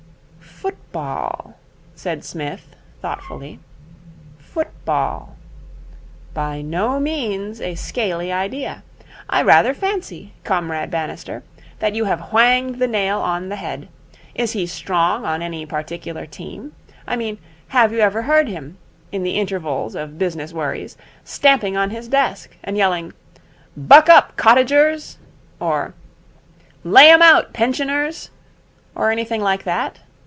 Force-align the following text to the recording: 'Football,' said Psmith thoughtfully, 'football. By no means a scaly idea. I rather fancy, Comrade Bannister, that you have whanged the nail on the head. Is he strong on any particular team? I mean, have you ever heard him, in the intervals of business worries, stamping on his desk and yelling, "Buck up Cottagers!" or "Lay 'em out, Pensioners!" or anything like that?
'Football,' 0.43 1.55
said 1.95 2.23
Psmith 2.23 2.75
thoughtfully, 3.01 3.59
'football. 4.37 5.35
By 6.33 6.61
no 6.61 6.99
means 6.99 7.61
a 7.61 7.75
scaly 7.75 8.31
idea. 8.31 8.83
I 9.29 9.41
rather 9.41 9.73
fancy, 9.73 10.33
Comrade 10.43 10.91
Bannister, 10.91 11.43
that 11.79 11.95
you 11.95 12.05
have 12.05 12.29
whanged 12.31 12.77
the 12.77 12.87
nail 12.87 13.19
on 13.21 13.47
the 13.49 13.55
head. 13.55 13.87
Is 14.35 14.51
he 14.51 14.67
strong 14.67 15.25
on 15.25 15.41
any 15.41 15.65
particular 15.65 16.25
team? 16.27 16.73
I 17.07 17.15
mean, 17.15 17.37
have 17.69 17.91
you 17.93 17.99
ever 17.99 18.23
heard 18.23 18.47
him, 18.49 18.77
in 19.11 19.23
the 19.23 19.37
intervals 19.39 19.95
of 19.95 20.19
business 20.19 20.51
worries, 20.53 20.95
stamping 21.23 21.75
on 21.77 21.89
his 21.89 22.09
desk 22.09 22.55
and 22.63 22.75
yelling, 22.75 23.13
"Buck 23.77 24.09
up 24.09 24.35
Cottagers!" 24.35 25.17
or 25.59 25.93
"Lay 26.83 27.09
'em 27.09 27.21
out, 27.21 27.53
Pensioners!" 27.53 28.29
or 28.93 29.09
anything 29.09 29.41
like 29.41 29.63
that? 29.63 29.99